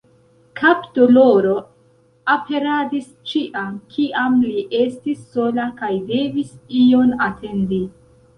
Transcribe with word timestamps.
Kapdoloro 0.59 1.51
aperadis 2.35 3.09
ĉiam 3.33 3.75
kiam 3.93 4.39
li 4.47 4.65
estis 4.81 5.21
sola 5.37 5.67
kaj 5.83 5.93
devis 6.09 6.51
ion 6.83 7.15
atendi. 7.29 7.83